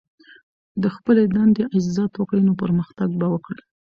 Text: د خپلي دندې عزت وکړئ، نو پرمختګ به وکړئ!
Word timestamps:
د 0.81 0.83
خپلي 0.95 1.23
دندې 1.35 1.63
عزت 1.75 2.11
وکړئ، 2.17 2.41
نو 2.47 2.53
پرمختګ 2.63 3.09
به 3.19 3.27
وکړئ! 3.33 3.61